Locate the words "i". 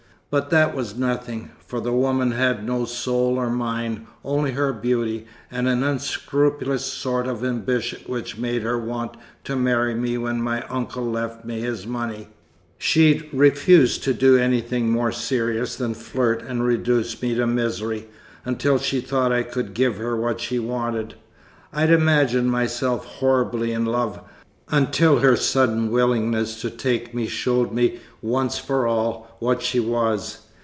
19.33-19.43